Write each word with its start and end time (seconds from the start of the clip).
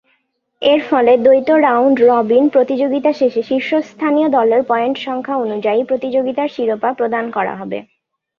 এরফলে 0.61 1.13
দ্বৈত 1.17 1.49
রাউন্ড-রবিন 1.65 2.45
প্রতিযোগিতা 2.49 3.11
শেষে 3.13 3.41
শীর্ষস্থানীয় 3.43 4.27
দলের 4.29 4.61
পয়েন্ট 4.63 4.95
সংখ্যা 4.97 5.35
অনুযায়ী 5.37 5.81
প্রতিযোগিতার 5.83 6.49
শিরোপা 6.49 6.89
প্রদান 6.93 7.25
করা 7.31 7.53
হবে। 7.55 7.79